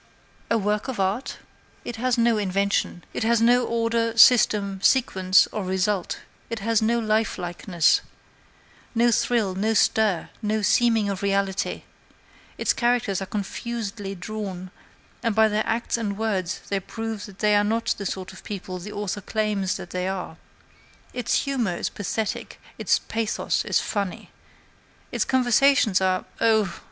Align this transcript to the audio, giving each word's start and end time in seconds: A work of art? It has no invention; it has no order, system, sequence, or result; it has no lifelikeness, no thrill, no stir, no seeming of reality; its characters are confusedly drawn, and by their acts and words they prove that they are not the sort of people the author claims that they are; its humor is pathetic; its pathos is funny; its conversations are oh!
A 0.49 0.57
work 0.57 0.87
of 0.87 0.99
art? 0.99 1.37
It 1.85 1.97
has 1.97 2.17
no 2.17 2.39
invention; 2.39 3.03
it 3.13 3.23
has 3.23 3.39
no 3.39 3.63
order, 3.65 4.17
system, 4.17 4.81
sequence, 4.81 5.45
or 5.51 5.63
result; 5.63 6.21
it 6.49 6.57
has 6.57 6.81
no 6.81 6.97
lifelikeness, 6.97 8.01
no 8.95 9.11
thrill, 9.11 9.53
no 9.53 9.75
stir, 9.75 10.29
no 10.41 10.63
seeming 10.63 11.07
of 11.07 11.21
reality; 11.21 11.83
its 12.57 12.73
characters 12.73 13.21
are 13.21 13.27
confusedly 13.27 14.15
drawn, 14.15 14.71
and 15.21 15.35
by 15.35 15.47
their 15.47 15.67
acts 15.67 15.97
and 15.97 16.17
words 16.17 16.61
they 16.69 16.79
prove 16.79 17.27
that 17.27 17.37
they 17.37 17.55
are 17.55 17.63
not 17.63 17.93
the 17.99 18.05
sort 18.07 18.33
of 18.33 18.43
people 18.43 18.79
the 18.79 18.91
author 18.91 19.21
claims 19.21 19.77
that 19.77 19.91
they 19.91 20.07
are; 20.07 20.37
its 21.13 21.43
humor 21.43 21.75
is 21.77 21.89
pathetic; 21.89 22.59
its 22.79 22.97
pathos 22.97 23.63
is 23.65 23.79
funny; 23.79 24.31
its 25.11 25.25
conversations 25.25 26.01
are 26.01 26.25
oh! 26.39 26.79